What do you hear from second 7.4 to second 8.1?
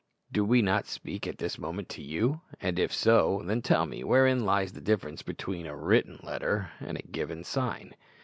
_sign?